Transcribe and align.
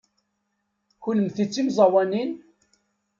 Kennemti 1.03 1.43
d 1.47 1.49
timẓawanin? 1.53 2.31